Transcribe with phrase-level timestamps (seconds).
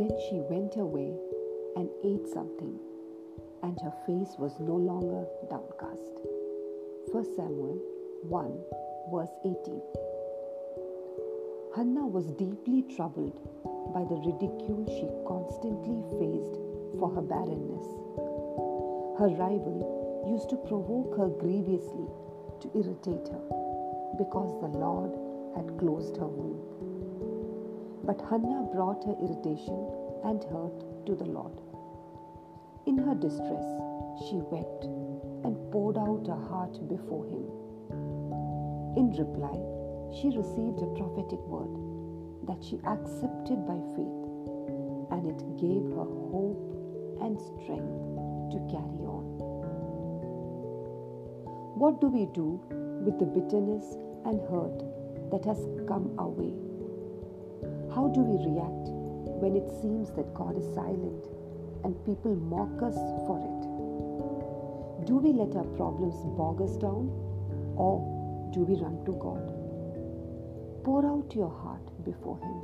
[0.00, 1.12] Then she went away
[1.76, 2.80] and ate something,
[3.62, 6.24] and her face was no longer downcast.
[7.12, 7.76] 1 Samuel
[8.22, 8.64] 1
[9.12, 9.82] verse 18.
[11.76, 13.44] Hannah was deeply troubled
[13.92, 16.56] by the ridicule she constantly faced
[16.98, 17.84] for her barrenness.
[19.20, 22.08] Her rival used to provoke her grievously
[22.60, 23.44] to irritate her
[24.16, 25.12] because the Lord
[25.54, 26.89] had closed her womb.
[28.10, 29.86] But Hannah brought her irritation
[30.24, 31.60] and hurt to the Lord.
[32.84, 33.62] In her distress,
[34.26, 34.82] she wept
[35.46, 37.46] and poured out her heart before him.
[38.98, 39.54] In reply,
[40.10, 41.70] she received a prophetic word
[42.50, 44.18] that she accepted by faith,
[45.14, 46.66] and it gave her hope
[47.22, 47.94] and strength
[48.50, 49.38] to carry on.
[51.78, 52.58] What do we do
[53.06, 53.94] with the bitterness
[54.26, 54.82] and hurt
[55.30, 56.69] that has come our way?
[57.94, 58.88] How do we react
[59.42, 61.26] when it seems that God is silent
[61.84, 65.06] and people mock us for it?
[65.06, 67.10] Do we let our problems bog us down
[67.76, 69.52] or do we run to God?
[70.84, 72.60] Pour out your heart before Him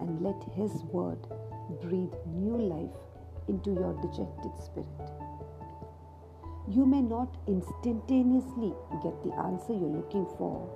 [0.00, 1.18] and let His word
[1.80, 2.98] breathe new life
[3.48, 5.10] into your dejected spirit.
[6.68, 10.68] You may not instantaneously get the answer you're looking for,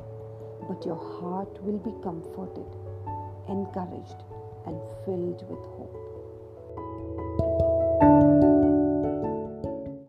[0.69, 2.67] but your heart will be comforted,
[3.49, 4.23] encouraged,
[4.67, 6.06] and filled with hope.